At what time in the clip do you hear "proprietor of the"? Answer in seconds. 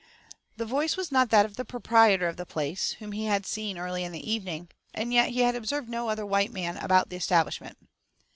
1.63-2.43